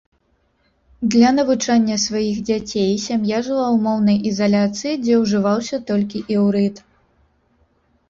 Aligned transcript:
Для 1.15 1.29
навучання 1.39 1.97
сваіх 2.05 2.37
дзяцей 2.49 2.91
сям'я 3.05 3.37
жыла 3.49 3.67
ў 3.75 3.85
моўнай 3.87 4.17
ізаляцыі, 4.33 4.97
дзе 5.07 5.23
ўжываўся 5.23 5.77
толькі 5.93 6.27
іўрыт. 6.39 6.87